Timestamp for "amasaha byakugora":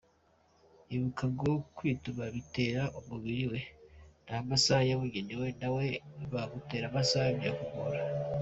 6.91-8.01